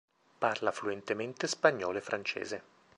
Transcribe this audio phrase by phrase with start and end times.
[0.39, 2.63] Parla fluentemente spagnolo e francese.